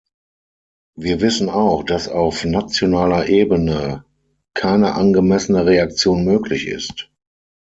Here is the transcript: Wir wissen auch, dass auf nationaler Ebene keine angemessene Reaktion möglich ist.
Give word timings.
Wir 0.97 1.21
wissen 1.21 1.47
auch, 1.47 1.83
dass 1.83 2.07
auf 2.09 2.43
nationaler 2.43 3.29
Ebene 3.29 4.03
keine 4.55 4.95
angemessene 4.95 5.67
Reaktion 5.67 6.25
möglich 6.25 6.65
ist. 6.67 7.11